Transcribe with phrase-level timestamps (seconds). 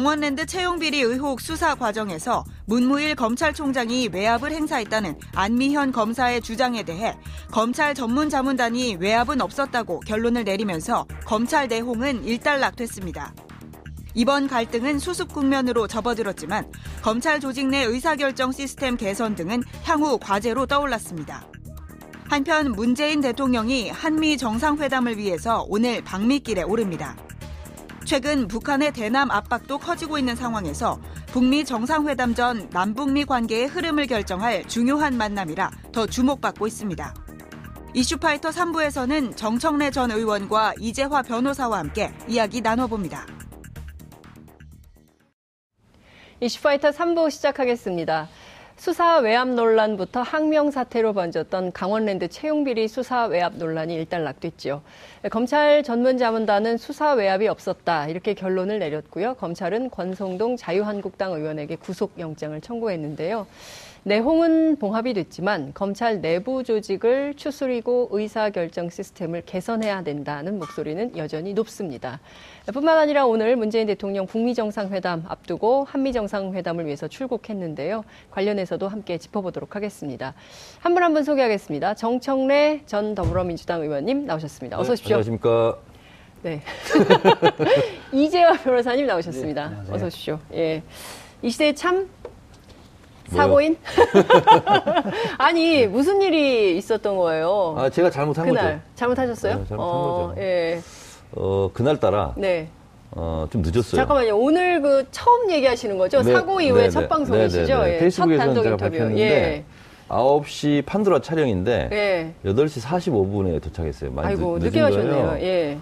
[0.00, 7.14] 강원랜드 채용비리 의혹 수사 과정에서 문무일 검찰총장이 외압을 행사했다는 안미현 검사의 주장에 대해
[7.52, 13.34] 검찰 전문 자문단이 외압은 없었다고 결론을 내리면서 검찰 내홍은 일단락됐습니다.
[14.14, 16.72] 이번 갈등은 수습 국면으로 접어들었지만
[17.02, 21.46] 검찰 조직 내 의사결정 시스템 개선 등은 향후 과제로 떠올랐습니다.
[22.26, 27.18] 한편 문재인 대통령이 한미 정상회담을 위해서 오늘 방미길에 오릅니다.
[28.10, 35.16] 최근 북한의 대남 압박도 커지고 있는 상황에서 북미 정상회담 전 남북미 관계의 흐름을 결정할 중요한
[35.16, 37.14] 만남이라 더 주목받고 있습니다.
[37.94, 43.28] 이슈파이터 3부에서는 정청래 전 의원과 이재화 변호사와 함께 이야기 나눠봅니다.
[46.40, 48.28] 이슈파이터 3부 시작하겠습니다.
[48.80, 54.80] 수사 외압 논란부터 항명 사태로 번졌던 강원랜드 채용 비리 수사 외압 논란이 일단락됐죠.
[55.30, 59.34] 검찰 전문자문단은 수사 외압이 없었다 이렇게 결론을 내렸고요.
[59.34, 63.46] 검찰은 권성동 자유한국당 의원에게 구속영장을 청구했는데요.
[64.04, 72.18] 내홍은 봉합이 됐지만 검찰 내부 조직을 추스리고 의사결정 시스템을 개선해야 된다는 목소리는 여전히 높습니다.
[72.66, 78.04] 뿐만 아니라 오늘 문재인 대통령 북미 정상회담 앞두고 한미 정상회담을 위해서 출국했는데요.
[78.30, 80.34] 관련해서도 함께 짚어보도록 하겠습니다.
[80.80, 81.94] 한분 한분 소개하겠습니다.
[81.94, 84.78] 정청래 전 더불어민주당 의원님 나오셨습니다.
[84.78, 85.16] 어서 오십시오.
[85.16, 85.78] 네, 안녕하십니까.
[86.42, 86.62] 네.
[88.12, 89.68] 이재화 변호사님 나오셨습니다.
[89.68, 90.38] 네, 어서 오십시오.
[90.54, 90.82] 예.
[91.42, 92.08] 이 시대에 참
[93.28, 93.76] 사고인?
[95.38, 97.74] 아니 무슨 일이 있었던 거예요?
[97.78, 98.82] 아 제가 잘못한 그날 거죠.
[98.96, 99.52] 잘못하셨어요?
[99.54, 100.40] 네, 잘못한 어, 거죠.
[100.40, 100.80] 예.
[101.32, 102.68] 어 그날 따라 네.
[103.12, 103.96] 어, 좀 늦었어요.
[103.96, 104.36] 잠깐만요.
[104.38, 106.22] 오늘 그 처음 얘기하시는 거죠?
[106.22, 107.78] 네, 사고 이후에 네, 첫 네, 방송이시죠?
[107.78, 107.94] 네, 네, 네.
[107.94, 107.98] 예.
[107.98, 108.90] 첫 페이스북에서는 단독 제가 인터뷰.
[108.90, 109.64] 밝혔는데 예.
[110.08, 112.34] 9시 판도라 촬영인데 예.
[112.50, 114.12] 8시 45분에 도착했어요.
[114.12, 114.80] 많이 아이고 늦, 늦게.
[114.80, 115.36] 거예요.
[115.40, 115.78] 예.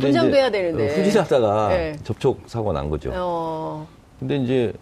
[0.00, 0.88] 해야 되는데.
[0.88, 1.96] 어, 후진하다가 예.
[2.02, 3.10] 접촉 사고가 난 거죠.
[3.14, 3.86] 어.
[4.18, 4.72] 근데 이제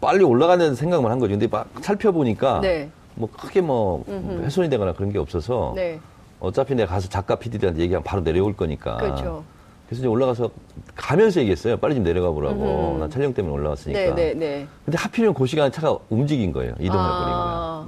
[0.00, 1.32] 빨리 올라가는 생각만 한 거죠.
[1.32, 2.88] 근데 막 살펴보니까 네.
[3.14, 4.44] 뭐 크게 뭐 음흠.
[4.44, 5.98] 훼손이 되거나 그런 게 없어서 네.
[6.40, 8.96] 어차피 내가 가서 작가 PD들한테 얘기하면 바로 내려올 거니까.
[8.96, 9.44] 그렇죠.
[9.86, 10.50] 그래서 이제 올라가서
[10.94, 11.76] 가면서 얘기했어요.
[11.76, 12.92] 빨리 좀 내려가 보라고.
[12.92, 12.98] 음흠.
[13.00, 14.00] 나 촬영 때문에 올라왔으니까.
[14.00, 14.66] 네, 네, 네.
[14.84, 16.74] 근데 하필이면 그 시간에 차가 움직인 거예요.
[16.74, 16.90] 거예요.
[16.92, 17.86] 아.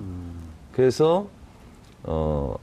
[0.72, 1.26] 그래서
[2.04, 2.54] 어.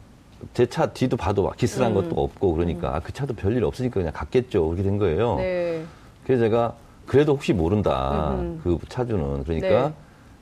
[0.53, 1.95] 제 차 뒤도 봐도 막 기스난 음.
[1.95, 5.37] 것도 없고 그러니까 아, 그 차도 별일 없으니까 그냥 갔겠죠 그렇게 된 거예요.
[5.37, 5.83] 네.
[6.23, 6.73] 그래서 제가
[7.07, 8.59] 그래도 혹시 모른다 음흠.
[8.63, 9.93] 그 차주는 그러니까 네.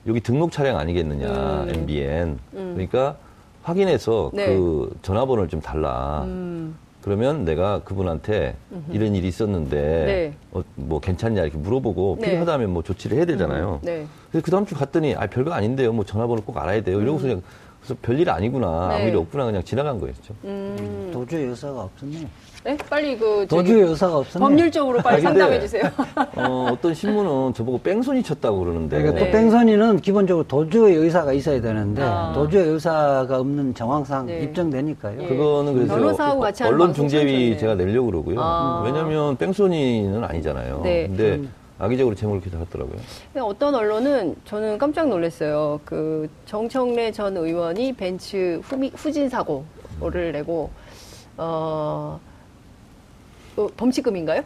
[0.08, 1.28] 여기 등록 차량 아니겠느냐
[1.64, 1.70] 음.
[1.70, 2.72] MBN 음.
[2.74, 3.16] 그러니까
[3.62, 4.48] 확인해서 네.
[4.48, 6.76] 그 전화번호를 좀 달라 음.
[7.04, 8.56] 그러면 내가 그분한테
[8.90, 10.34] 이런 일이 있었는데 네.
[10.52, 12.28] 어, 뭐 괜찮냐 이렇게 물어보고 네.
[12.28, 13.80] 필요하다면 뭐 조치를 해야 되잖아요.
[13.84, 14.08] 네.
[14.32, 15.92] 그래서 그 다음 주 갔더니 아 별거 아닌데요.
[15.92, 17.02] 뭐 전화번호 꼭 알아야 돼요.
[17.02, 17.42] 이러고서 그냥
[17.82, 18.96] 그래서 별일 아니구나 네.
[18.96, 20.34] 아무 일 없구나 그냥 지나간 거였죠.
[20.46, 21.10] 음.
[21.14, 22.26] 도주의 의사가 없었네.
[22.64, 22.78] 네?
[22.90, 24.42] 빨리 그 저기 도주의 의사가 없었네.
[24.44, 25.84] 법률적으로 빨리 아, 근데- 상담해 주세요.
[26.38, 29.26] 어, 어떤 신문은 저보고 뺑소니 쳤다고 그러는데 그러니까 네.
[29.26, 32.32] 또 뺑소니는 기본적으로 도주의 의사가 있어야 되는데 아.
[32.34, 34.44] 도주의 의사가 없는 정황상 네.
[34.44, 35.22] 입증되니까요.
[35.24, 35.28] 예.
[35.28, 37.58] 그거는 그래서 변호사하고 같이 하는 언론 중재위.
[37.58, 38.40] 제가 내려고 그러고요.
[38.40, 38.82] 아.
[38.86, 40.82] 왜냐하면 뺑소니는 아니잖아요.
[40.84, 41.08] 네.
[41.08, 41.42] 근데
[41.80, 42.96] 악의적으로 제목을 이렇게 달았더라고요.
[43.34, 45.82] 근데 어떤 언론은 저는 깜짝 놀랐어요.
[45.84, 50.70] 그 정청래 전 의원이 벤츠 후미, 후진 사고를 내고
[51.36, 52.20] 어,
[53.58, 54.44] 어, 범칙금인가요?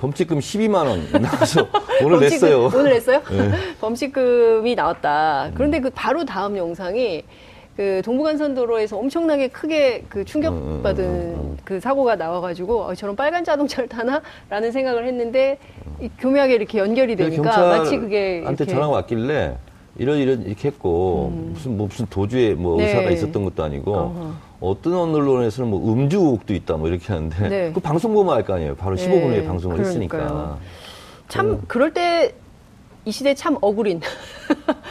[0.00, 1.68] 범칙금 12만 원 나와서
[2.02, 2.68] 오늘 범칙금- 냈어요.
[2.70, 2.76] 네.
[2.76, 3.22] 오늘 냈어요?
[3.80, 5.50] 범칙금이 나왔다.
[5.54, 7.22] 그런데 그 바로 다음 영상이
[7.76, 11.56] 그 동부간선도로에서 엄청나게 크게 그 충격받은 음, 음, 음, 음.
[11.64, 15.58] 그 사고가 나와가지고 어, 저런 빨간 자동차를 타나라는 생각을 했는데
[16.00, 19.56] 이 교묘하게 이렇게 연결이 되니까 마치 그게 한테 전화가 왔길래
[19.98, 22.86] 이런 이런 이렇게 했고 무슨 뭐 무슨 도주에 뭐 네.
[22.88, 24.32] 의사가 있었던 것도 아니고 어허.
[24.60, 27.72] 어떤 언론에서는 뭐 음주 의혹도 있다 뭐 이렇게 하는데 네.
[27.72, 28.74] 그 방송 보면 알 거 아니에요.
[28.76, 30.22] 바로 15분 후에 네, 방송을 그러니까요.
[30.22, 30.58] 했으니까.
[31.28, 32.34] 참 그럴 때
[33.04, 34.00] 이 시대 참 억울인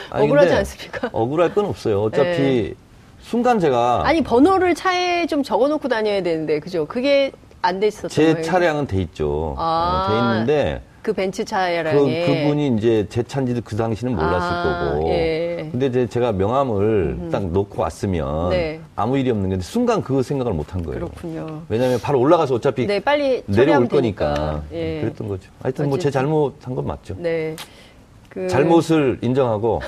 [0.09, 1.09] 아니, 억울하지 않습니까?
[1.13, 2.01] 억울할 건 없어요.
[2.03, 2.73] 어차피 네.
[3.21, 6.85] 순간 제가 아니 번호를 차에 좀 적어놓고 다녀야 되는데 그죠?
[6.85, 7.31] 그게
[7.61, 8.43] 안 됐었던 제 거예요.
[8.43, 9.55] 차량은 돼 있죠.
[9.57, 10.07] 아.
[10.09, 14.91] 어, 돼 있는데 그 벤츠 그, 차량에 그분이 이제 제 차인지도 그 당시는 몰랐을 아,
[14.93, 15.09] 거고.
[15.09, 15.67] 예.
[15.71, 18.79] 근데 이제 제가 명함을 딱 놓고 왔으면 네.
[18.95, 20.99] 아무 일이 없는 건데 순간 그 생각을 못 한 거예요.
[20.99, 21.63] 그렇군요.
[21.69, 24.61] 왜냐하면 바로 올라가서 어차피 네, 빨리 내려올 거니까.
[24.71, 25.01] 예.
[25.01, 25.49] 그랬던 거죠.
[25.61, 26.11] 하여튼 뭐 제.
[26.11, 27.15] 잘못한 건 맞죠.
[27.17, 27.55] 네.
[28.29, 29.81] 그 잘못을 인정하고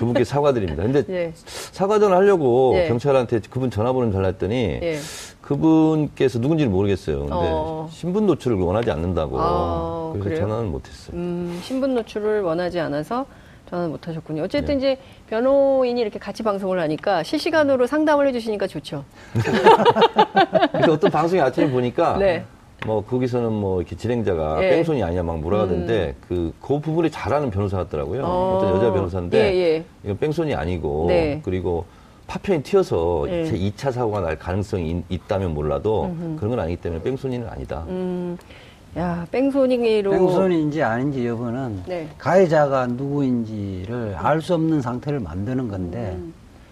[0.00, 0.82] 그분께 사과드립니다.
[0.82, 1.32] 근데 예.
[1.34, 2.88] 사과전을 하려고 예.
[2.88, 4.98] 경찰한테 그분 전화번호를 달랐더니 예.
[5.42, 7.18] 그분께서 누군지를 모르겠어요.
[7.18, 7.86] 근데 어.
[7.90, 10.40] 신분 노출을 원하지 않는다고 아, 그래서 그래요?
[10.40, 11.16] 전화는 못했어요.
[11.16, 13.26] 음, 신분 노출을 원하지 않아서
[13.68, 14.42] 전화는 못 하셨군요.
[14.44, 14.94] 어쨌든 네.
[14.94, 14.98] 이제
[15.28, 19.04] 변호인이 이렇게 같이 방송을 하니까 실시간으로 상담을 해주시니까 좋죠.
[20.72, 22.46] 그래서 어떤 방송이 아침에 보니까 네.
[22.86, 24.70] 뭐 거기서는 뭐 이렇게 진행자가 예.
[24.70, 28.22] 뺑소니 아니냐 막 몰아가던데 그, 그 부분이 잘하는 변호사 같더라고요.
[28.24, 28.56] 어.
[28.56, 29.84] 어떤 여자 변호사인데 예, 예.
[30.04, 31.40] 이건 뺑소니 아니고 네.
[31.44, 31.84] 그리고
[32.26, 33.44] 파편이 튀어서 예.
[33.44, 37.84] 제 2차 사고가 날 가능성이 있, 다면 몰라도 그런 건 아니기 때문에 뺑소니는 아니다.
[37.88, 38.38] 음,
[38.96, 40.10] 야, 뺑소니로.
[40.12, 42.08] 뺑소니인지 아닌지 여부는 네.
[42.18, 46.16] 가해자가 누구인지를 알 수 없는 상태를 만드는 건데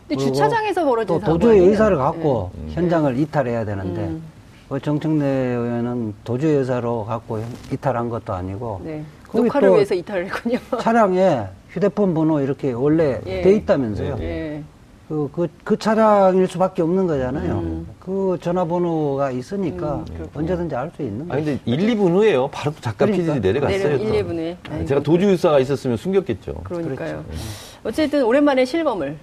[0.08, 1.64] 근데 그리고 주차장에서 벌어진 또 아니에요?
[1.64, 2.72] 의사를 갖고 네.
[2.72, 4.22] 현장을 이탈해야 되는데 음.
[4.22, 4.37] 그
[4.82, 7.42] 정청래 의원은 도주의 의사로 갖고
[7.72, 9.02] 이탈한 것도 아니고 네.
[9.32, 10.58] 녹화를 또 위해서 이탈을 했군요.
[10.80, 13.40] 차량에 휴대폰 번호 이렇게 원래 예.
[13.42, 14.16] 돼 있다면서요.
[14.20, 14.62] 예.
[15.08, 17.52] 그, 그, 그 차량일 수밖에 없는 거잖아요.
[17.60, 17.88] 음.
[17.98, 20.28] 그 전화번호가 있으니까 그렇군요.
[20.34, 21.58] 언제든지 알 수 있는 아니 거죠.
[21.64, 22.48] 근데 1, 2분 후에요.
[22.48, 23.32] 바로 작가 그러니까.
[23.32, 23.96] PD들이 내려갔어요.
[23.96, 24.04] 내려- 또.
[24.04, 24.56] 1, 2분에.
[24.70, 24.84] 아이고.
[24.84, 26.52] 제가 도주유사가 있었으면 숨겼겠죠.
[26.64, 26.94] 그러니까요.
[27.24, 27.24] 그렇죠.
[27.84, 29.16] 어쨌든 오랜만에 실검을.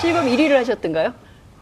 [0.00, 1.12] 실검 1위를 하셨던가요?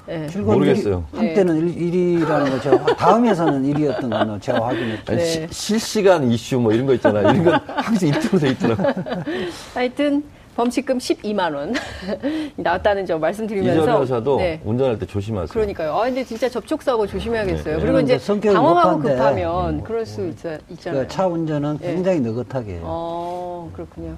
[0.09, 0.27] 예.
[0.29, 1.05] 출근 모르겠어요.
[1.15, 5.17] 한때는 일 1위라는 거 제가, 확- 다음에서는 1위였던 건 제가 확인했죠.
[5.17, 5.25] 네.
[5.25, 7.23] 시- 실시간 이슈 뭐 이런 거 있잖아요.
[7.31, 8.95] 이런 건 항상 이틀로 돼 있더라고요.
[9.75, 10.23] 하여튼
[10.57, 11.75] 범칙금 12만 원
[12.57, 14.59] 나왔다는 점 말씀드리면서 이재 변호사도 네.
[14.65, 15.49] 운전할 때 조심하세요.
[15.53, 15.93] 그러니까요.
[15.95, 17.77] 아 근데 진짜 접촉 사고 조심해야겠어요.
[17.77, 17.83] 네.
[17.83, 20.37] 그리고 이제 성격이 당황하고 급한데, 급하면 그럴 수 있,
[20.71, 21.03] 있잖아요.
[21.03, 21.87] 그 차 운전은 예.
[21.95, 22.81] 굉장히 느긋하게 해요.
[22.85, 24.17] 어, 그렇군요.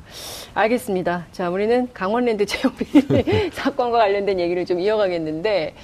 [0.55, 1.27] 알겠습니다.
[1.33, 2.85] 자, 우리는 강원랜드 채용비
[3.53, 5.75] 사건과 관련된 얘기를 좀 이어가겠는데,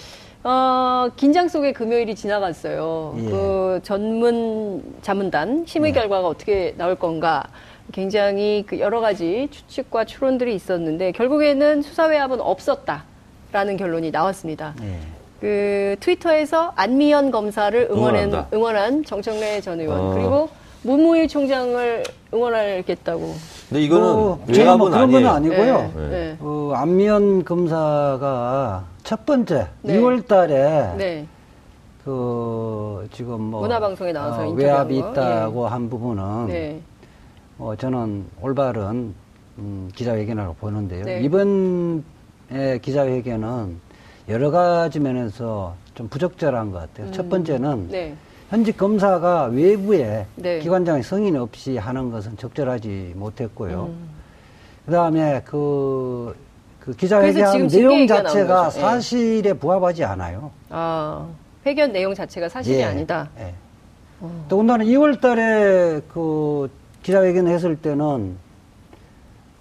[0.44, 3.14] 어, 긴장 속에 금요일이 지나갔어요.
[3.18, 3.22] 예.
[3.24, 6.00] 그 전문 자문단 심의 네.
[6.00, 7.42] 결과가 어떻게 나올 건가.
[7.94, 14.75] 굉장히 그 여러 가지 추측과 추론들이 있었는데, 결국에는 수사외압은 없었다라는 결론이 나왔습니다.
[14.82, 14.99] 예.
[15.41, 18.46] 그 트위터에서 안미연 검사를 응원한.
[18.52, 20.14] 응원한 정청래 전 의원 어.
[20.14, 20.49] 그리고
[20.82, 22.02] 문무일 총장을
[22.32, 23.35] 응원하겠다고.
[23.69, 25.55] 근데 이거는 뭐, 제가 뭐 외압은 그런 건 아니에요.
[25.55, 25.93] 아니고요.
[25.96, 26.37] 네, 네.
[26.41, 29.99] 어, 안미연 검사가 첫 번째 네.
[30.00, 31.26] 2월 달에 네.
[32.05, 35.11] 그 지금 뭐 문화방송에 나와서 어, 외압이 거.
[35.12, 36.81] 있다고 한 부분은 네.
[37.58, 39.14] 어, 저는 올바른
[39.58, 41.04] 음, 기자회견이라고 보는데요.
[41.04, 41.20] 네.
[41.22, 42.02] 이번에
[42.82, 43.78] 기자회견은
[44.28, 47.12] 여러 가지 면에서 좀 부적절한 것 같아요.
[47.12, 48.16] 첫 번째는 네.
[48.50, 50.58] 현직 검사가 외부에 네.
[50.58, 53.84] 기관장의 승인 없이 하는 것은 적절하지 못했고요.
[53.84, 54.08] 음.
[54.86, 56.36] 그 다음에 그,
[56.80, 58.66] 그 기자회견 내용 자체가.
[58.74, 58.80] 예.
[58.80, 60.50] 사실에 부합하지 않아요.
[60.70, 61.26] 아,
[61.64, 63.30] 회견 내용 자체가 사실이 예, 아니다.
[63.38, 63.54] 예.
[64.20, 64.44] 어.
[64.48, 66.68] 더군다나 2월 달에 그
[67.04, 68.36] 기자회견 했을 때는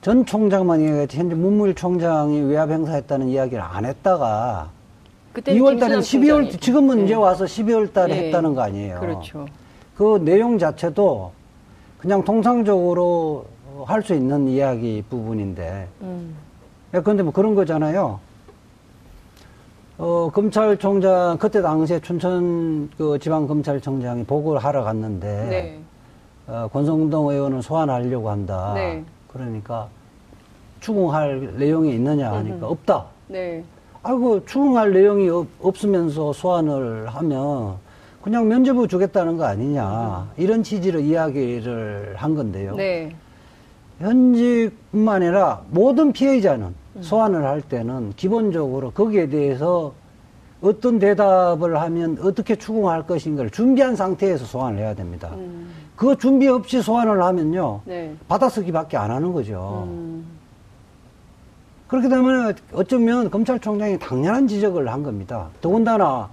[0.02, 4.70] 전 총장만 얘기했지 현재 문무일 총장이 외압 행사했다는 이야기를 안 했다가
[5.34, 6.60] 그때는 2월 달에는 김수남 12월, 총장이.
[6.60, 7.04] 지금은 예.
[7.06, 8.26] 이제 와서 12월 달에 예.
[8.28, 9.00] 했다는 거 아니에요.
[9.00, 9.46] 그렇죠.
[9.96, 11.32] 그 내용 자체도
[11.98, 13.46] 그냥 통상적으로
[13.86, 15.88] 할 수 있는 이야기 부분인데.
[16.02, 16.36] 음.
[16.94, 18.20] 예, 그런데 뭐 그런 거잖아요.
[19.98, 25.28] 어, 검찰총장, 그때 당시에 춘천 그 지방검찰청장이 보고를 하러 갔는데.
[25.50, 25.80] 네.
[26.48, 28.74] 어, 권성동 의원을 소환하려고 한다.
[28.76, 29.04] 네.
[29.32, 29.88] 그러니까
[30.80, 33.06] 추궁할 내용이 있느냐 하니까 없다.
[33.28, 33.64] 네.
[34.04, 37.76] 아이고 추궁할 내용이 없, 없으면서 소환을 하면
[38.22, 42.76] 그냥 면죄부 주겠다는 거 아니냐 이런 취지로 이야기를 한 건데요.
[42.76, 43.16] 네.
[44.00, 49.94] 현직뿐만 아니라 모든 피해자는 소환을 할 때는 기본적으로 거기에 대해서
[50.64, 55.30] 어떤 대답을 하면 어떻게 추궁할 것인가를 준비한 상태에서 소환을 해야 됩니다.
[55.34, 55.70] 음.
[55.96, 57.82] 그 준비 없이 소환을 하면요.
[57.86, 58.16] 네.
[58.30, 59.84] 받아쓰기밖에 안 하는 거죠.
[59.88, 60.26] 음.
[61.88, 65.50] 그렇게 되면 어쩌면 검찰총장이 당연한 지적을 한 겁니다.
[65.62, 66.30] 더군다나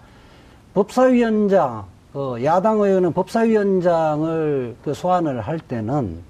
[0.75, 6.23] 법사위원장, 그 야당 의원은 법사위원장을 그 소환을 할 때는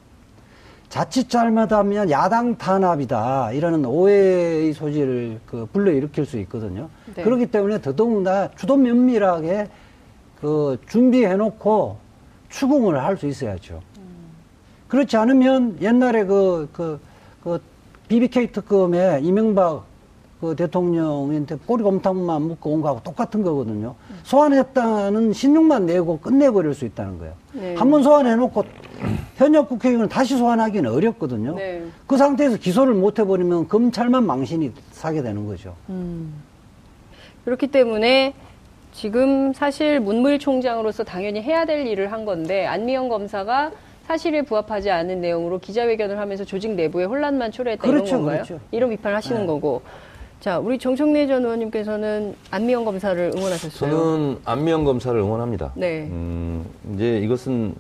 [0.91, 6.91] 자칫 잘못하면 야당 탄압이다 이러는 오해의 소지를 그 불러일으킬 수 있거든요.
[7.15, 7.23] 네.
[7.23, 9.69] 그렇기 때문에 더더군다나 주도 면밀하게
[10.41, 11.97] 그 준비해놓고
[12.49, 13.81] 추궁을 할 수 있어야죠.
[14.89, 17.01] 그렇지 않으면 옛날에 그, 그,
[17.45, 17.63] 그
[18.09, 19.85] BBK 특검에 이명박
[20.41, 23.95] 그 대통령한테 꼬리곰탕만 묶고 온 거하고 똑같은 거거든요.
[24.23, 27.35] 소환했다는 신용만 내고 끝내버릴 수 있다는 거예요.
[27.53, 27.75] 네.
[27.75, 28.65] 한번 소환해놓고
[29.37, 31.57] 현역 국회의원은 다시 소환하기는 어렵거든요.
[31.57, 31.85] 네.
[32.07, 35.75] 그 상태에서 기소를 못 해버리면 검찰만 망신이 사게 되는 거죠.
[35.91, 36.33] 음.
[37.45, 38.33] 그렇기 때문에
[38.93, 43.73] 지금 사실 문무일 총장으로서 당연히 해야 될 일을 한 건데 안미영 검사가
[44.07, 48.43] 사실에 부합하지 않은 내용으로 기자회견을 하면서 조직 내부에 혼란만 초래했다 그렇죠, 이런 건가요?
[48.43, 48.61] 그렇죠.
[48.71, 49.47] 이런 비판을 하시는 네.
[49.47, 49.83] 거고.
[50.41, 53.91] 자, 우리 정청래 전 의원님께서는 안미영 검사를 응원하셨어요.
[53.91, 55.73] 저는 안미영 검사를 응원합니다.
[55.75, 56.09] 네.
[56.11, 57.75] 음, 이제 이것은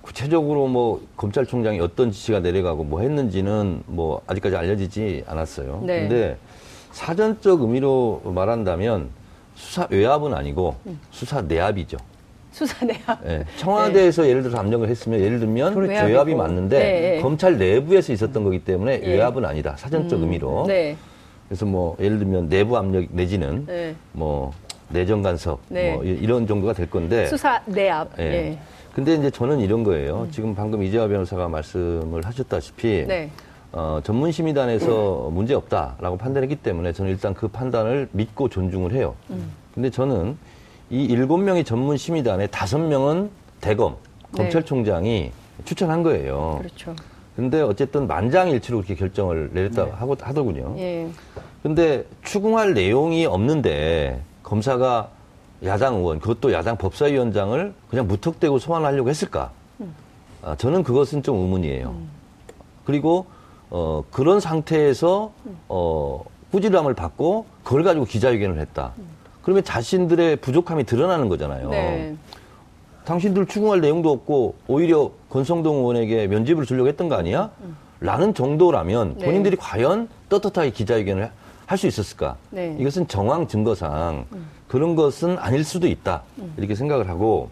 [0.00, 5.82] 구체적으로 뭐 검찰총장이 어떤 지시가 내려가고 뭐 했는지는 뭐 아직까지 알려지지 않았어요.
[5.84, 6.00] 네.
[6.00, 6.36] 근데
[6.92, 9.10] 사전적 의미로 말한다면
[9.54, 10.98] 수사 외압은 아니고 음.
[11.10, 11.98] 수사 내압이죠.
[12.50, 13.26] 수사 내압.
[13.26, 16.06] 예, 청와대에서 예를 들어서 압력을 했으면 예를 들면 그렇죠.
[16.06, 16.34] 외압이.
[16.34, 17.20] 맞는데 네, 네.
[17.20, 19.06] 검찰 내부에서 있었던 거기 때문에 예.
[19.06, 19.76] 외압은 아니다.
[19.76, 20.64] 사전적 의미로.
[20.66, 20.96] 네.
[21.48, 23.94] 그래서 뭐 예를 들면 내부 압력 내지는 네.
[24.12, 24.52] 뭐
[24.88, 25.92] 내정 간섭 네.
[25.94, 27.26] 뭐 이- 이런 정도가 될 건데.
[27.26, 28.18] 수사 내압.
[28.18, 28.24] 예.
[28.24, 28.58] 예.
[28.94, 30.26] 근데 이제 저는 이런 거예요.
[30.30, 33.30] 지금 방금 이재화 변호사가 말씀을 하셨다시피 네.
[33.72, 39.14] 어, 전문심의단에서 문제 없다라고 판단했기 때문에 저는 일단 그 판단을 믿고 존중을 해요.
[39.30, 39.52] 음.
[39.74, 40.36] 근데 저는
[40.88, 43.28] 이 일곱 명의 전문심의단에 다섯 명은
[43.60, 43.96] 대검
[44.32, 44.44] 네.
[44.44, 45.30] 검찰총장이
[45.64, 46.56] 추천한 거예요.
[46.60, 46.94] 그렇죠.
[47.36, 50.74] 근데 어쨌든 만장일치로 그렇게 결정을 내렸다 하고 하더군요.
[50.78, 51.06] 예.
[51.62, 55.10] 근데 추궁할 내용이 없는데 검사가
[55.64, 59.50] 야당 의원, 그것도 야당 법사위원장을 그냥 무턱대고 소환하려고 했을까?
[60.42, 61.94] 아, 저는 그것은 좀 의문이에요.
[62.84, 63.26] 그리고
[63.68, 65.32] 어, 그런 상태에서
[65.68, 68.92] 어, 꾸지람을 받고 그걸 가지고 기자회견을 했다.
[69.42, 71.68] 그러면 자신들의 부족함이 드러나는 거잖아요.
[71.70, 72.16] 네.
[73.06, 77.50] 당신들 추궁할 내용도 없고 오히려 권성동 의원에게 면집을 주려고 했던 거 아니야?
[78.00, 79.24] 라는 정도라면 네.
[79.24, 81.30] 본인들이 과연 떳떳하게 기자회견을
[81.66, 82.36] 할 수 있었을까?
[82.50, 82.76] 네.
[82.78, 84.26] 이것은 정황 증거상
[84.68, 86.22] 그런 것은 아닐 수도 있다.
[86.56, 87.48] 이렇게 생각을 하고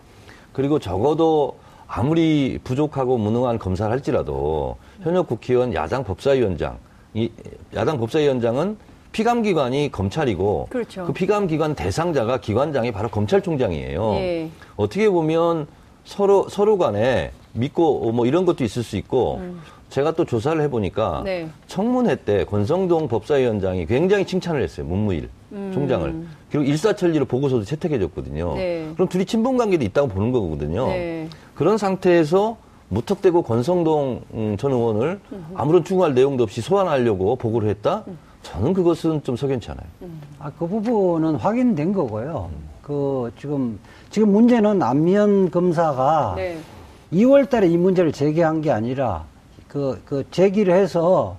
[0.53, 1.57] 그리고 적어도
[1.87, 6.79] 아무리 부족하고 무능한 검사를 할지라도 현역 국회의원 야당 법사위원장
[7.15, 7.31] 이
[7.75, 8.77] 야당 법사위원장은
[9.15, 11.07] 피감기관이 검찰이고 그렇죠.
[11.07, 14.15] 그 피감기관 대상자가 기관장이 바로 검찰총장이에요.
[14.17, 14.51] 예.
[14.75, 15.69] 어떻게 보면
[16.05, 19.41] 서로 서로 간에 믿고 뭐 이런 것도 있을 수 있고
[19.89, 21.25] 제가 또 조사를 해보니까 음.
[21.25, 21.49] 네.
[21.69, 25.29] 청문회 때 권성동 법사위원장이 굉장히 칭찬을 했어요 문무일
[25.73, 28.53] 총장을 그리고 일사천리로 보고서도 채택해줬거든요.
[28.53, 28.57] 음.
[28.57, 28.91] 네.
[28.95, 30.89] 그럼 둘이 친분 관계도 있다고 보는 거거든요.
[30.89, 31.29] 네.
[31.55, 32.57] 그런 상태에서
[32.89, 35.21] 무턱대고 권성동 음, 전 의원을
[35.55, 38.03] 아무런 추궁할 내용도 없이 소환하려고 보고를 했다.
[38.09, 38.19] 음.
[38.45, 39.87] 저는 그것은 좀 석연치 않아요.
[40.39, 42.51] 아, 그 부분은 확인된 거고요.
[42.83, 43.79] 그 지금
[44.11, 46.59] 지금 문제는 안미연 검사가 네.
[47.13, 49.25] 2월 달에 이 문제를 제기한 게 아니라
[49.67, 51.37] 그, 그 제기를 해서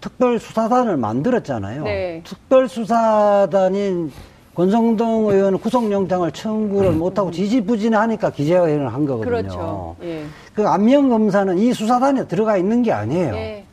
[0.00, 1.84] 특별 수사단을 만들었잖아요.
[1.84, 2.22] 네.
[2.24, 4.12] 특별 수사단인
[4.54, 9.24] 권성동 의원은 구속영장을 청구를 못하고 지지부진하니까 기재회견을 한 거거든요.
[9.24, 9.96] 그렇죠.
[10.02, 10.24] 예.
[10.54, 13.34] 그 안미연 검사는 이 수사단에 들어가 있는 게 아니에요.
[13.34, 13.64] 예.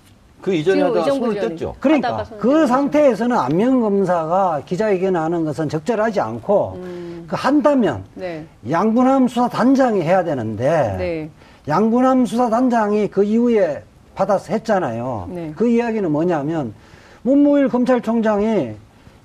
[0.41, 1.36] 그 이전에 하다가 손을.
[1.36, 1.74] 뗐죠.
[1.79, 6.79] 그러니까 그 상태에서는 안명 검사가 기자회견을 하는 것은 적절하지 않고
[7.27, 8.46] 그 한다면 네.
[8.69, 11.29] 양군함 수사 단장이 해야 되는데 네.
[11.67, 13.84] 양군함 수사 단장이 그 이후에
[14.15, 15.29] 받아서 했잖아요.
[15.31, 15.53] 네.
[15.55, 16.74] 그 이야기는 뭐냐면
[17.22, 18.72] 문무일 검찰총장이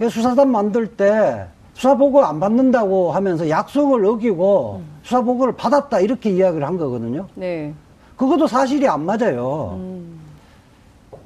[0.02, 5.00] 이 수사단 만들 때 수사 보고 안 받는다고 하면서 약속을 어기고 음.
[5.02, 7.26] 수사 보고를 받았다 이렇게 이야기를 한 거거든요.
[7.34, 7.72] 네.
[8.16, 9.74] 그것도 사실이 안 맞아요.
[9.76, 10.23] 음.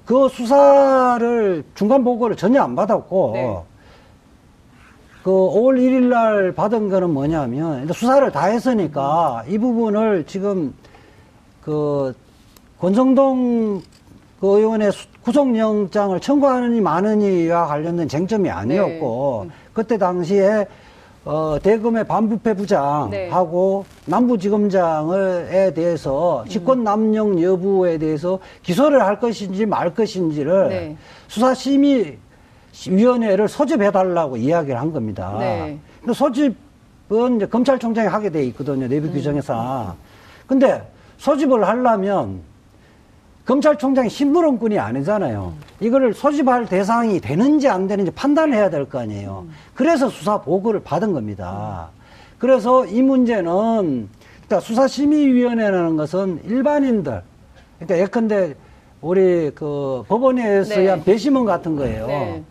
[0.09, 3.59] 그 수사를 중간 보고를 전혀 안 받았고 네.
[5.23, 10.73] 그 5월 1일 날 받은 거는 뭐냐면 수사를 다 했으니까 이 부분을 지금
[11.61, 12.15] 그
[12.81, 13.83] 권성동
[14.41, 19.55] 그 의원의 수- 구속영장을 청구하느니 마느니와 관련된 쟁점이 아니었고 네.
[19.75, 20.67] 그때 당시에
[21.29, 22.57] 어, 대검의 반부패 네.
[22.57, 26.49] 부장하고 남부지검장에 대해서 음.
[26.49, 30.97] 직권 남용 여부에 대해서 기소를 할 것인지 말 것인지를 네.
[31.27, 35.37] 수사심의위원회를 소집해달라고 이야기를 한 겁니다.
[35.39, 35.79] 네.
[36.01, 38.87] 근데 소집은 이제 검찰총장이 하게 돼 있거든요.
[38.87, 38.89] 음.
[38.89, 39.97] 내부 규정에서.
[40.47, 40.83] 근데
[41.19, 42.41] 소집을 하려면
[43.49, 45.55] 검찰총장이 신부름꾼이 아니잖아요.
[45.81, 49.47] 이거를 소집할 대상이 되는지 안 되는지 판단을 해야 될 거 아니에요.
[49.75, 51.89] 그래서 수사 보고를 받은 겁니다.
[52.39, 54.11] 그래서 이 문제는
[54.47, 57.23] 그러니까 수사심의위원회라는 것은 일반인들
[57.79, 58.55] 그러니까 예컨대
[59.01, 60.81] 우리 그 법원에서 네.
[60.83, 62.07] 의한 배심원 같은 거예요.
[62.07, 62.43] 네.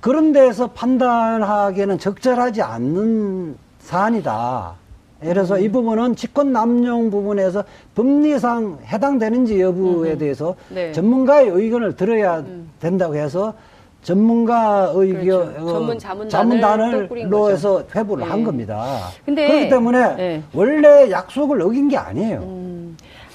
[0.00, 4.74] 그런 데서 판단하기에는 적절하지 않는 사안이다.
[5.20, 5.62] 그래서 음.
[5.62, 10.88] 이 부분은 직권 남용 부분에서 법리상 해당되는지 여부에 대해서 네.
[10.88, 10.92] 음.
[10.92, 12.44] 전문가의 의견을 들어야
[12.80, 13.54] 된다고 해서
[14.02, 15.72] 전문가 의견 그렇죠.
[15.72, 15.98] 전문
[16.28, 17.52] 자문단을 또 꾸린 로 거죠.
[17.52, 18.30] 해서 회부를 네.
[18.30, 19.08] 한 겁니다.
[19.26, 20.42] 그렇기 때문에 네.
[20.54, 22.67] 원래 약속을 어긴 게 아니에요.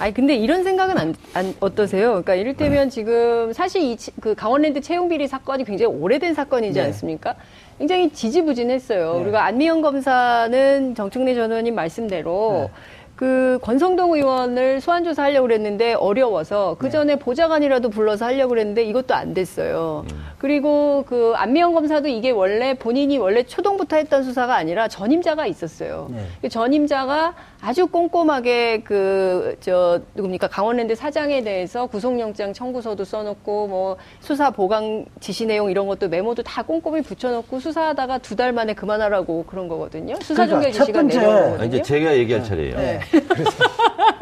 [0.04, 0.06] 음.
[0.06, 2.10] 아니 근데 이런 생각은 안, 안- 어떠세요?
[2.10, 6.86] 그러니까 이를테면 지금 사실 이 그 강원랜드 채용 비리 사건이 굉장히 오래된 사건이지 네.
[6.88, 7.36] 않습니까?
[7.80, 9.14] 굉장히 지지부진했어요.
[9.18, 9.24] 네.
[9.24, 12.70] 그리고 안미영 검사는 정청래 전 의원님 말씀대로
[13.16, 19.34] 그 권성동 의원을 소환 조사하려고 그랬는데 어려워서 그 전에 보좌관이라도 불러서 하려고 그랬는데 이것도 안
[19.34, 20.04] 됐어요.
[20.40, 26.10] 그리고 그 안미영 검사도 이게 원래 본인이 원래 초동부터 했던 수사가 아니라 전임자가 있었어요.
[26.12, 26.26] 네.
[26.42, 34.50] 그 전임자가 아주 꼼꼼하게 그 저 누굽니까 강원랜드 사장에 대해서 구속영장 청구서도 써놓고 뭐 수사
[34.50, 39.68] 보강 지시 내용 이런 것도 메모도 다 꼼꼼히 붙여놓고 수사하다가 두 달 만에 그만하라고 그런
[39.68, 40.16] 거거든요.
[40.22, 41.68] 수사 그러니까 종결 첫 지시가 번째- 내려온 아, 거거든요.
[41.68, 42.76] 이제 제가 얘기할 차례예요.
[42.78, 43.00] 네.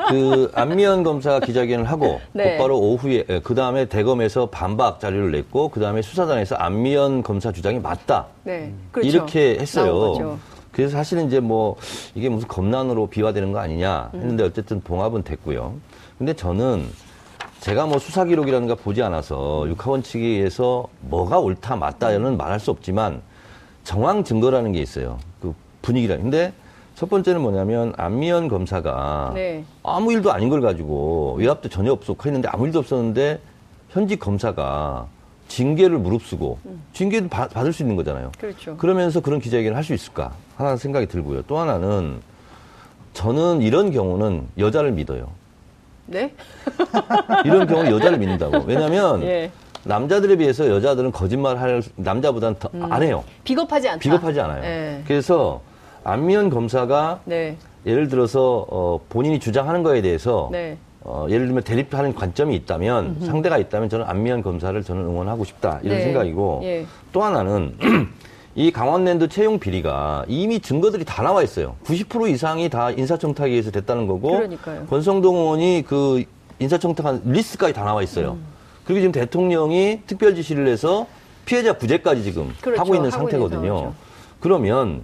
[0.10, 2.58] 그 안미연 검사가 기자회견을 하고 네.
[2.58, 8.28] 곧바로 오후에 그 다음에 대검에서 반박 자료를 냈고 그 다음에 수사단에서 안미연 검사 주장이 맞다
[8.44, 9.08] 네, 그렇죠.
[9.10, 10.40] 이렇게 나온 했어요.
[10.72, 11.76] 그래서 사실은 이제 뭐
[12.16, 15.76] 이게 무슨 검난으로 비화되는 거 아니냐 했는데 어쨌든 봉합은 됐고요.
[16.18, 16.88] 근데 저는
[17.60, 23.22] 제가 뭐 수사 기록이라든가 보지 않아서 육하원 측에서 뭐가 옳다 맞다는 말할 수 없지만
[23.84, 25.20] 정황 증거라는 게 있어요.
[25.42, 26.18] 그 분위기라.
[26.18, 26.54] 근데
[26.96, 29.64] 첫 번째는 뭐냐면 안미연 검사가 네.
[29.84, 33.40] 아무 일도 아닌 걸 가지고 외압도 전혀 없었고 했는데 아무 일도 없었는데
[33.90, 35.08] 현직 검사가
[35.56, 36.58] 징계를 무릅쓰고
[36.94, 38.32] 징계도 받- 받을 수 있는 거잖아요.
[38.40, 38.78] 그렇죠.
[38.78, 41.42] 그러면서 그런 기자회견을 할 수 있을까 하는 생각이 들고요.
[41.44, 42.22] 또 하나는
[43.14, 45.28] 저는 이런 경우는 여자를 믿어요.
[46.06, 46.34] 네?
[47.44, 48.64] 이런 경우 는 여자를 믿는다고.
[48.66, 49.52] 왜냐하면 예.
[49.84, 53.24] 남자들에 비해서 여자들은 거짓말할 남자보다는 더안 해요.
[53.44, 54.00] 비겁하지 않다.
[54.00, 54.64] 비겁하지 않아요.
[54.64, 55.04] 예.
[55.08, 55.62] 그래서
[56.04, 57.58] 안미연 검사가 네.
[57.86, 60.78] 예를 들어서 어, 본인이 주장하는 거에 대해서 네.
[61.04, 65.98] 어, 예를 들면 대립하는 관점이 있다면 상대가 있다면 저는 안미연 검사를 저는 응원하고 싶다 이런
[65.98, 66.04] 네.
[66.04, 66.86] 생각이고 예.
[67.12, 67.76] 또 하나는
[68.54, 71.76] 이 강원랜드 채용 비리가 이미 증거들이 다 나와 있어요.
[71.86, 74.86] 90% 이상이 다 인사청탁에 의해서 됐다는 거고 그러니까요.
[74.88, 76.24] 권성동 의원이 그
[76.60, 78.34] 인사청탁한 리스트까지 다 나와 있어요.
[78.34, 78.46] 음.
[78.84, 81.08] 그리고 지금 대통령이 특별 지시를 해서
[81.46, 82.80] 피해자 구제까지 지금 그렇죠.
[82.82, 83.68] 하고 있는 하고 있는 상태거든요.
[83.76, 83.96] 상황이죠.
[84.42, 85.02] 그러면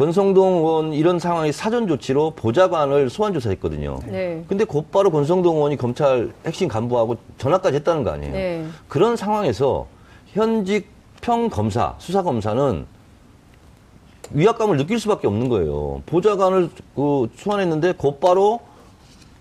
[0.00, 3.98] 권성동 의원 이런 상황의 사전 조치로 보좌관을 소환 조사했거든요.
[4.06, 4.42] 네.
[4.48, 8.32] 근데 곧바로 권성동 의원이 검찰 핵심 간부하고 전화까지 했다는 거 아니에요.
[8.32, 8.66] 네.
[8.88, 9.86] 그런 상황에서
[10.28, 10.86] 현직
[11.20, 12.86] 평 검사, 수사 검사는
[14.30, 16.00] 위압감을 느낄 수밖에 없는 거예요.
[16.06, 18.60] 보좌관을 그 소환했는데 곧바로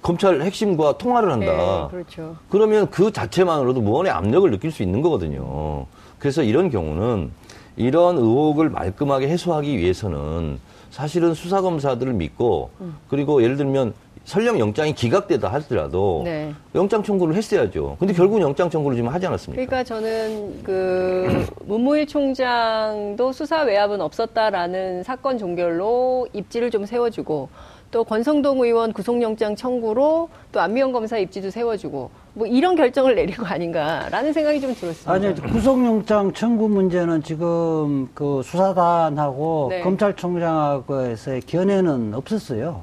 [0.02, 1.88] 검찰 핵심과 통화를 한다.
[1.88, 2.36] 네, 그렇죠.
[2.50, 5.86] 그러면 그 자체만으로도 무언의 압력을 느낄 수 있는 거거든요.
[6.17, 7.32] 그래서 이런 경우는
[7.80, 10.60] 이런 의혹을 말끔하게 해소하기 위해서는
[10.92, 12.98] 사실은 수사 검사들을 믿고 음.
[13.08, 13.94] 그리고 예를 들면
[14.26, 16.54] 설령 영장이 기각되다 하더라도 네.
[16.76, 17.96] 영장 청구를 했어야죠.
[17.98, 19.65] 근데 결국은 영장 청구를 지금 하지 않았습니까?
[19.65, 27.48] 그러니까 저는 그 문무일 총장도 수사 외압은 없었다라는 사건 종결로 입지를 좀 세워주고
[27.91, 33.45] 또 권성동 의원 구속영장 청구로 또 안미영 검사 입지도 세워주고 뭐 이런 결정을 내린 거
[33.45, 35.12] 아닌가라는 생각이 좀 들었습니다.
[35.12, 39.82] 아니 구속영장 청구 문제는 지금 그 수사단하고 네.
[39.82, 42.82] 검찰총장하고에서의 견해는 없었어요.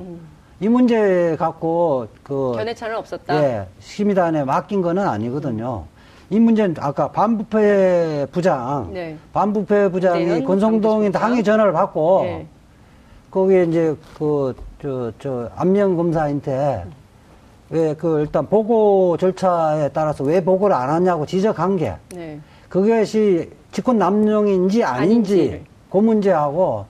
[0.59, 3.37] 이 문제 갖고 그 견해차는 없었다.
[3.37, 5.85] 예, 심의단에 맡긴 거는 아니거든요.
[6.31, 9.17] 이 문제는 아까 반부패 부장, 네.
[9.33, 12.47] 반부패 부장이 내는 권성동이 당의 전화를 받고 네.
[13.31, 16.85] 거기에 이제 그 저 저 안면 검사한테
[17.71, 22.39] 왜 그 일단 보고 절차에 따라서 왜 보고를 안 하냐고 지적한 게 네.
[22.69, 25.65] 그것이 직권 남용인지 아닌지 아닌지를.
[25.91, 26.85] 그 문제하고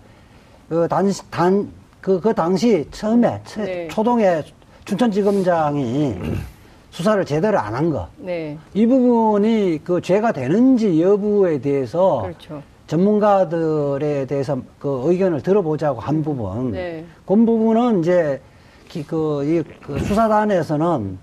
[0.69, 3.89] 그 당시 단그 그 당시 처음에 처- 네.
[3.89, 4.43] 초동에
[4.85, 6.15] 춘천지검장이
[6.91, 8.09] 수사를 제대로 안 한 거.
[8.19, 8.57] 네.
[8.75, 12.63] 이 부분이 그 죄가 되는지 여부에 대해서 그렇죠.
[12.87, 16.73] 전문가들에 대해서 그 의견을 들어보자고 한 부분.
[16.73, 17.05] 네.
[17.25, 18.41] 그 부분은 이제
[18.89, 21.19] 기- 그, 이, 그 수사단에서는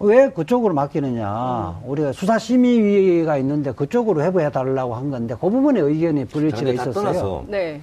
[0.00, 1.80] 왜 그쪽으로 맡기느냐.
[1.84, 1.90] 음.
[1.90, 6.92] 우리가 수사심의위가 있는데 그쪽으로 해부해 달라고 한 건데 그 부분에 의견이 불일치가 있었어요.
[6.92, 7.80] 떠나서 네.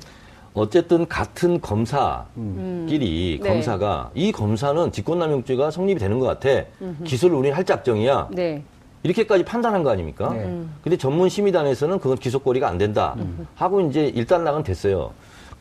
[0.53, 3.49] 어쨌든 같은 검사끼리 네.
[3.49, 6.65] 검사가 이 검사는 직권남용죄가 성립이 되는 것 같아.
[7.05, 8.29] 기소를 우리는 할 작정이야.
[8.31, 8.63] 네.
[9.03, 10.31] 이렇게까지 판단한 거 아닙니까?
[10.33, 10.43] 네.
[10.45, 10.73] 음.
[10.83, 13.15] 근데 전문 심의단에서는 그건 기소거리가 안 된다
[13.55, 15.11] 하고 이제 일단락은 됐어요.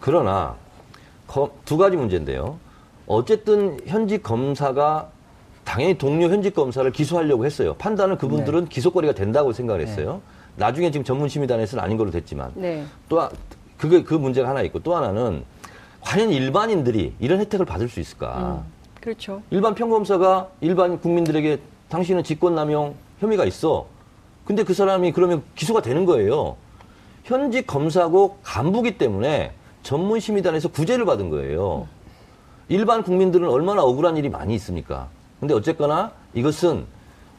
[0.01, 0.57] 그러나
[1.27, 2.59] 거- 두 가지 문제인데요.
[3.07, 5.09] 어쨌든 현직 검사가
[5.64, 7.74] 당연히 동료 현직 검사를 기소하려고 했어요.
[7.74, 8.68] 판단을 그분들은 네.
[8.68, 10.20] 기소거리가 된다고 생각을 했어요.
[10.57, 12.85] 나중에 지금 전문 심의단에서는 아닌 걸로 됐지만 네.
[13.09, 13.31] 또 하-
[13.77, 15.44] 그게 그 문제가 하나 있고 또 하나는
[16.01, 18.64] 과연 일반인들이 이런 혜택을 받을 수 있을까?
[19.01, 19.40] 그렇죠.
[19.51, 23.87] 일반 평검사가 일반 국민들에게 당신은 직권남용 혐의가 있어.
[24.44, 26.57] 근데 그 사람이 그러면 기소가 되는 거예요.
[27.24, 29.52] 현직 검사고 간부기 때문에
[29.83, 31.87] 전문심의단에서 구제를 받은 거예요.
[32.68, 35.09] 일반 국민들은 얼마나 억울한 일이 많이 있습니까?
[35.40, 36.87] 근데 어쨌거나 이것은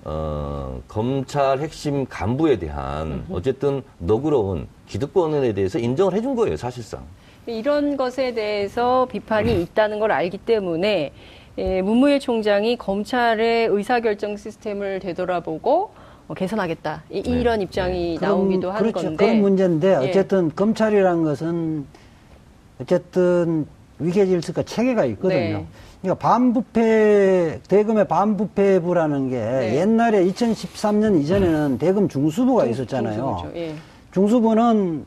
[0.06, 7.04] 어, 검찰 핵심 간부에 대한 어쨌든 너그러운 기득권에 대해서 인정을 해준 거예요, 사실상.
[7.46, 11.12] 이런 것에 대해서 비판이 있다는 걸 알기 때문에
[11.60, 15.92] 예, 문무일 총장이 검찰의 의사결정 시스템을 되돌아보고
[16.30, 17.44] 어, 개선하겠다 이, 네.
[17.44, 19.08] 런 입장이 그런- 나오기도 하는 그렇죠.
[19.08, 19.96] 건데 그런 문제인데 예.
[20.10, 21.86] 어쨌든 검찰이라는 것은
[22.80, 23.66] 어쨌든
[24.00, 25.38] 위계 질서가 체계가 있거든요.
[25.58, 25.66] 네.
[26.02, 29.76] 그러니까 반부패 대검의 반부패부라는 게 네.
[29.82, 33.52] 옛날에 2013년 이전에는 대검 중수부가 중- 있었잖아요.
[33.56, 33.74] 예.
[34.14, 35.04] 중수부는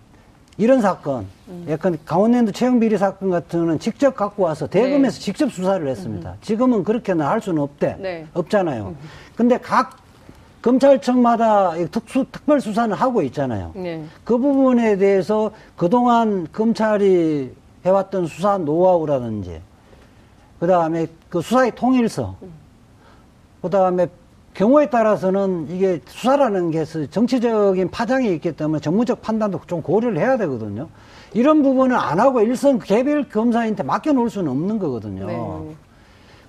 [0.58, 1.66] 이런 사건, 음.
[1.68, 5.20] 약간 강원랜드 채용 비리 사건 같은 거는 직접 갖고 와서 대검에서 네.
[5.20, 6.36] 직접 수사를 했습니다.
[6.42, 7.96] 지금은 그렇게는 할 수는 없대.
[7.98, 8.26] 네.
[8.34, 8.94] 없잖아요.
[9.34, 9.96] 근데 각
[10.60, 13.72] 검찰청마다 이 특수 특별 수사는 하고 있잖아요.
[13.74, 14.04] 네.
[14.24, 17.52] 그 부분에 대해서 그동안 검찰이
[17.84, 19.60] 해왔던 수사 노하우라든지,
[20.60, 22.36] 그 다음에 그 수사의 통일성,
[23.60, 24.06] 그 다음에
[24.54, 30.88] 경우에 따라서는 이게 수사라는 게 정치적인 파장이 있기 때문에 정무적 판단도 좀 고려를 해야 되거든요.
[31.32, 35.26] 이런 부분은 안 하고 일선 개별 검사한테 맡겨놓을 수는 없는 거거든요.
[35.26, 35.74] 네.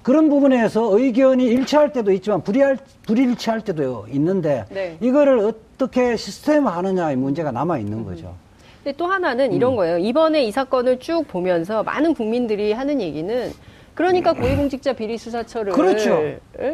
[0.01, 4.97] 그런 부분에서 의견이 일치할 때도 있지만 불이할, 불일치할 때도 있는데 네.
[4.99, 8.35] 이거를 어떻게 시스템화하느냐의 문제가 남아 있는 거죠.
[8.83, 9.53] 근데 또 하나는 음.
[9.53, 9.97] 이런 거예요.
[9.97, 13.53] 이번에 이 사건을 쭉 보면서 많은 국민들이 하는 얘기는
[13.95, 16.21] 그러니까 고위공직자 비리 수사처를 그렇죠.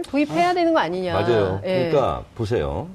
[0.10, 1.14] 도입해야 되는 거 아니냐.
[1.14, 1.62] 맞아요.
[1.66, 1.90] 예.
[1.90, 2.88] 그러니까 보세요.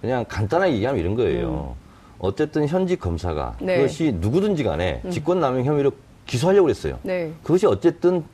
[0.00, 1.74] 그냥 간단하게 얘기하면 이런 거예요.
[2.18, 3.76] 어쨌든 현직 검사가 네.
[3.76, 5.92] 그것이 누구든지 간에 직권남용 혐의로
[6.26, 6.98] 기소하려고 그랬어요.
[7.02, 7.32] 네.
[7.42, 8.24] 그것이 어쨌든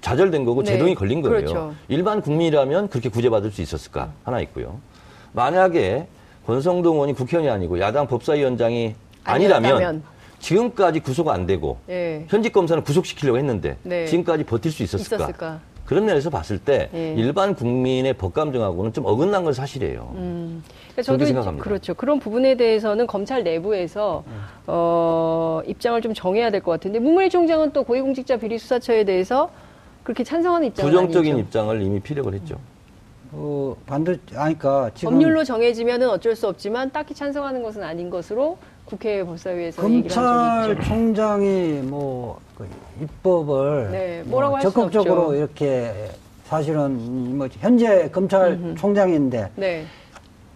[0.00, 0.72] 좌절된 거고 네.
[0.72, 1.36] 제동이 걸린 거예요.
[1.36, 1.74] 그렇죠.
[1.88, 4.12] 일반 국민이라면 그렇게 구제받을 수 있었을까?
[4.24, 4.78] 하나 있고요.
[5.32, 6.06] 만약에
[6.46, 10.02] 권성동 의원이 국회의원이 아니고 야당 법사위원장이 아니라면 아니었다면.
[10.40, 12.24] 지금까지 구속가 안 되고 예.
[12.28, 14.06] 현직 검사는 구속시키려고 했는데 네.
[14.06, 15.16] 지금까지 버틸 수 있었을까?
[15.16, 15.60] 있었을까?
[15.84, 17.14] 그런 면에서 봤을 때 예.
[17.14, 20.12] 일반 국민의 법감정하고는 좀 어긋난 건 사실이에요.
[20.14, 20.62] 음.
[20.92, 21.64] 그러니까 저도 생각합니다.
[21.64, 21.94] 그렇죠.
[21.94, 24.24] 그런 부분에 대해서는 검찰 내부에서
[24.66, 29.50] 어, 입장을 좀 정해야 될 것 같은데 문무일 총장은 또 고위공직자 비리 수사처에 대해서
[30.04, 31.46] 그렇게 찬성하는 입장은 부정적인 아니죠.
[31.46, 32.56] 입장을 이미 피력을 했죠.
[33.32, 35.12] 어, 반드, 아니, 그니까 지금.
[35.12, 38.58] 법률로 정해지면은 어쩔 수 없지만 딱히 찬성하는 것은 아닌 것으로
[38.90, 39.80] 국회 법사위에서.
[39.80, 42.66] 검찰총장이 뭐, 그
[43.00, 43.88] 입법을.
[43.92, 45.34] 네, 뭐 뭐라고 할 수는 적극적으로 없죠.
[45.36, 46.10] 이렇게
[46.44, 49.84] 사실은 뭐, 현재 검찰총장인데, 네.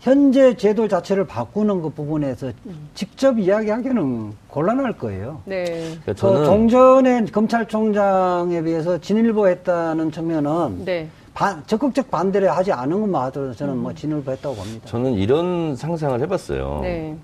[0.00, 2.50] 현재 제도 자체를 바꾸는 그 부분에서
[2.94, 5.40] 직접 이야기하기는 곤란할 거예요.
[5.46, 5.64] 네.
[5.64, 11.08] 그러니까 그 저는 종전에 검찰총장에 비해서 진일보했다는 측면은 네.
[11.32, 14.86] 반- 적극적 반대를 하지 않은 것만 하더라도 저는 뭐 진일보했다고 봅니다.
[14.86, 16.80] 저는 이런 상상을 해봤어요.
[16.82, 17.16] 네.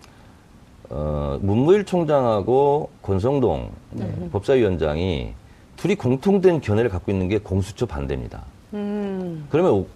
[0.91, 4.13] 어, 문무일 총장하고 권성동 네.
[4.33, 5.33] 법사위원장이
[5.77, 8.43] 둘이 공통된 견해를 갖고 있는 게 공수처 반대입니다.
[8.75, 9.47] 음.
[9.51, 9.87] 그러면 오-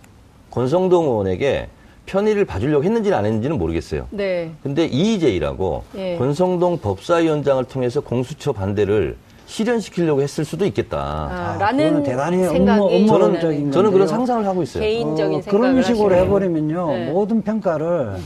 [0.50, 1.68] 권성동 의원에게
[2.06, 4.06] 편의를 봐주려고 했는지는 안 했는지는 모르겠어요.
[4.10, 4.52] 네.
[4.62, 6.16] 근데 이의제이라고 예.
[6.16, 10.98] 권성동 법사위원장을 통해서 공수처 반대를 실현시키려고 했을 수도 있겠다.
[10.98, 14.06] 아, 아, 라는 대단히 생각이 저는 그런.
[14.06, 14.82] 상상을 하고 있어요.
[14.82, 16.24] 개인적인 어, 생각을 그런 식으로 하시네요.
[16.24, 17.10] 해버리면요 네.
[17.10, 18.16] 모든 평가를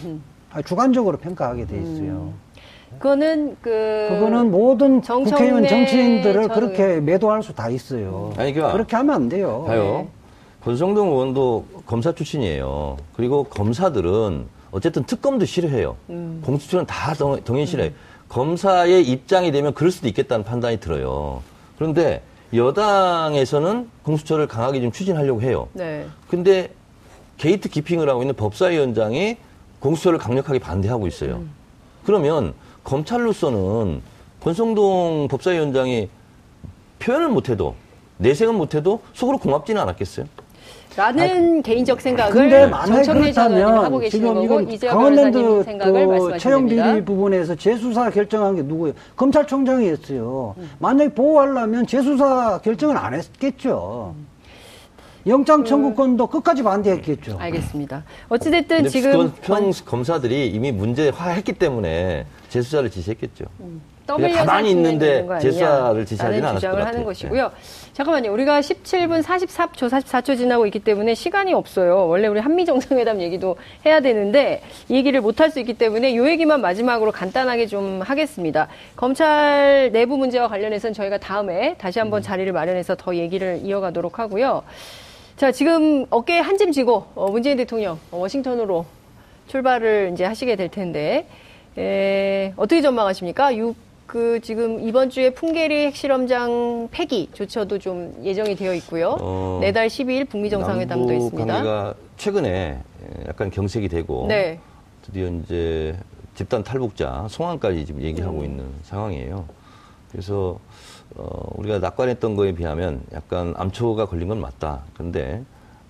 [0.52, 2.32] 아, 주관적으로 평가하게 돼 있어요.
[2.98, 8.32] 그거는 그 그거는 모든 국회의원 정치인들을 전 그렇게 매도할 수 다 있어요.
[8.36, 9.64] 아니, 그러니까 그렇게 하면 안 돼요.
[9.66, 9.82] 봐요.
[9.82, 10.08] 네.
[10.64, 12.96] 권성동 의원도 검사 출신이에요.
[13.16, 15.96] 그리고 검사들은 어쨌든 특검도 싫어해요.
[16.10, 16.42] 음.
[16.44, 17.92] 공수처는 다 동, 동의 싫어해요.
[18.28, 21.42] 검사의 입장이 되면 그럴 수도 있겠다는 판단이 들어요.
[21.78, 25.68] 그런데 여당에서는 공수처를 강하게 좀 추진하려고 해요.
[25.72, 26.06] 네.
[26.28, 26.70] 근데
[27.38, 29.36] gatekeeping을 하고 있는 법사위원장이
[29.80, 31.36] 공수처를 강력하게 반대하고 있어요.
[31.36, 31.50] 음.
[32.04, 32.52] 그러면
[32.88, 34.00] 검찰로서는
[34.40, 36.08] 권성동 법사위원장이
[36.98, 37.74] 표현을 못해도
[38.16, 40.26] 내색은 못해도 속으로 고맙지는 않았겠어요?
[40.96, 45.64] 라는 개인적 생각을 근데 만약에 정청래 전 의원님 하고 그렇다면 계시는 지금 거고 이건 강원랜드
[46.32, 47.04] 그 채용 비리.
[47.04, 48.94] 부분에서 재수사 결정한 게 누구예요?
[49.14, 50.54] 검찰총장이 했어요.
[50.58, 50.70] 음.
[50.80, 54.14] 만약에 보호하려면 재수사 결정을 안 했겠죠.
[55.26, 57.36] 영장 청구권도 끝까지 반대했겠죠.
[57.38, 58.02] 알겠습니다.
[58.30, 59.30] 어찌됐든 지금
[59.84, 63.44] 검사들이 이미 문제화했기 때문에 재수사를 지시했겠죠.
[64.06, 66.98] 그냥 가만히 있는데 재수사를 지시하지는 않았을 주장을 것 하는 같아요.
[67.00, 67.04] 네.
[67.04, 67.52] 것이고요.
[67.92, 68.32] 잠깐만요.
[68.32, 72.08] 우리가 17분 44초, 44초 지나고 있기 때문에 시간이 없어요.
[72.08, 76.18] 원래 우리 한미 정상회담 얘기도 해야 되는데 이 얘기를 못 할 수 있기 때문에 이
[76.18, 78.68] 얘기만 마지막으로 간단하게 좀 하겠습니다.
[78.96, 82.04] 검찰 내부 문제와 관련해서는 저희가 다음에 다시 음.
[82.04, 84.62] 한번 자리를 마련해서 더 얘기를 이어가도록 하고요.
[85.36, 88.84] 자, 지금 어깨에 한짐 지고 어, 문재인 대통령 어, 워싱턴으로
[89.48, 91.26] 출발을 이제 하시게 될 텐데
[91.78, 93.56] 에, 어떻게 전망하십니까?
[93.56, 93.74] 유,
[94.06, 99.16] 그 지금 이번 주에 풍계리 핵실험장 폐기조차도 좀 예정이 되어 있고요.
[99.20, 101.52] 어, 내달 12일 북미 정상회담도 있습니다.
[101.52, 102.78] 관계가 최근에
[103.28, 104.58] 약간 경색이 되고 네.
[105.02, 105.96] 드디어 이제
[106.34, 108.44] 집단 탈북자 송환까지 지금 얘기하고 음.
[108.44, 109.44] 있는 상황이에요.
[110.10, 110.58] 그래서
[111.14, 114.82] 어, 우리가 낙관했던 거에 비하면 약간 암초가 걸린 건 맞다.
[114.94, 115.42] 그런데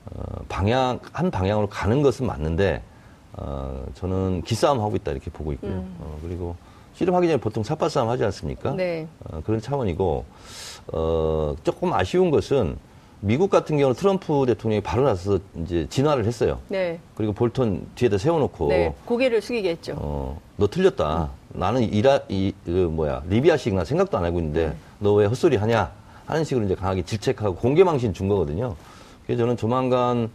[0.06, 2.82] 어, 방향 한 방향으로 가는 것은 맞는데
[3.40, 5.72] 어, 저는 기싸움 하고 있다 이렇게 보고 있고요.
[5.72, 5.96] 음.
[6.00, 6.56] 어, 그리고
[6.94, 8.72] 씨름하기 전에 보통 삿바싸움 하지 않습니까?
[8.72, 9.06] 네.
[9.24, 10.24] 어, 그런 차원이고
[10.88, 12.76] 어, 조금 아쉬운 것은
[13.20, 16.60] 미국 같은 경우는 트럼프 대통령이 바로 나서서 이제 진화를 했어요.
[16.68, 17.00] 네.
[17.16, 18.94] 그리고 볼턴 뒤에다 세워놓고 네.
[19.04, 19.94] 고개를 숙이게 했죠.
[19.96, 21.30] 어, 너 틀렸다.
[21.50, 24.74] 나는 이라, 이, 그, 뭐야, 리비아식 나 생각도 안 하고 있는데, 네.
[25.00, 25.90] 너왜 헛소리 하냐?
[26.26, 28.76] 하는 식으로 이제 강하게 질책하고 공개망신 준 거거든요.
[29.26, 30.30] 그래서 저는 조만간,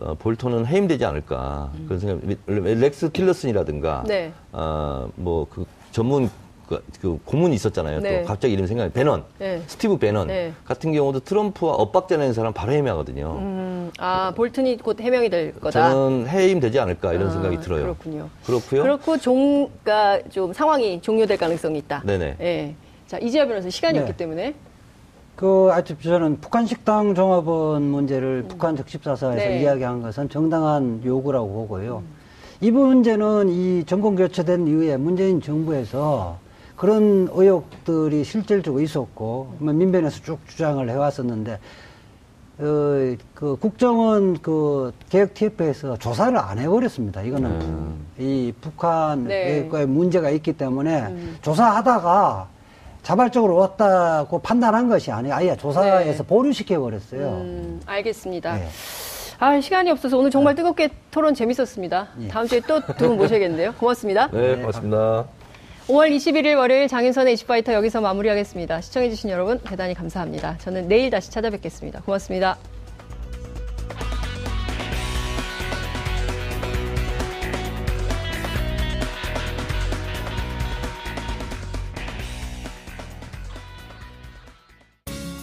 [0.00, 1.70] 어, 볼턴은 해임되지 않을까.
[1.86, 4.06] 그런 생각, 리- 렉스 틸러슨이라든가, 음.
[4.06, 4.32] 네.
[4.52, 6.30] 어, 뭐, 그 전문,
[6.66, 8.00] 그, 그 고문이 있었잖아요.
[8.00, 8.22] 네.
[8.22, 9.24] 또 갑자기 이름 생각이, 배넌.
[9.38, 9.60] 네.
[9.66, 10.52] 스티브 배넌 네.
[10.64, 13.36] 같은 경우도 트럼프와 엇박자 내는 사람 바로 해임하거든요.
[13.38, 15.90] 음, 아, 볼턴이 곧 해임이 될 거다.
[15.90, 17.82] 저는 해임되지 않을까 이런 아, 생각이 들어요.
[17.82, 18.28] 그렇군요.
[18.46, 18.82] 그렇고요.
[18.82, 22.02] 그렇고 종가 좀 상황이 종료될 가능성이 있다.
[22.06, 22.36] 네네.
[22.40, 22.74] 예.
[23.08, 24.04] 자, 이재하 변호사 시간이 네.
[24.04, 24.54] 없기 때문에
[25.40, 29.62] 그, 하여튼 저는 북한 식당 종합원 문제를 북한 적십사사에서 네.
[29.62, 32.02] 이야기한 것은 정당한 요구라고 보고요.
[32.60, 36.36] 이 문제는 이 정권 교체된 이후에 문재인 정부에서
[36.76, 41.58] 그런 의혹들이 실질적으로 있었고, 뭐 민변에서 쭉 주장을 해왔었는데,
[42.58, 47.22] 어, 그 국정원 그 개혁 TF에서 조사를 안 해버렸습니다.
[47.22, 49.86] 이거는 이 북한의 네.
[49.86, 52.59] 문제가 있기 때문에 조사하다가
[53.02, 55.34] 자발적으로 왔다고 판단한 것이 아니에요.
[55.34, 56.26] 아예 조사에서 네.
[56.28, 57.28] 보류시켜 버렸어요.
[57.40, 58.54] 음, 알겠습니다.
[58.56, 58.68] 네.
[59.38, 62.08] 아, 시간이 없어서 오늘 정말 뜨겁게 토론 재밌었습니다.
[62.22, 62.28] 예.
[62.28, 63.72] 다음 주에 또 두 분 모셔야겠는데요.
[63.78, 64.28] 고맙습니다.
[64.32, 65.24] 네, 고맙습니다.
[65.88, 68.80] 5월 21일 월요일 장윤선의 이슈파이터 여기서 마무리하겠습니다.
[68.82, 70.58] 시청해주신 여러분 대단히 감사합니다.
[70.58, 72.02] 저는 내일 다시 찾아뵙겠습니다.
[72.02, 72.58] 고맙습니다.